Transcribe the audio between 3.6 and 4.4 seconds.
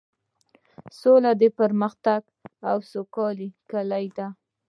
کیلي ده.